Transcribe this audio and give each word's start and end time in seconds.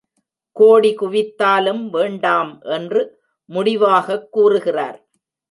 கோடி 0.51 0.95
குவித்தாலும் 0.95 1.89
வேண்டாம் 1.89 2.61
என்று 2.61 3.19
முடிவாகக் 3.45 4.31
கூறுகிறார். 4.31 5.07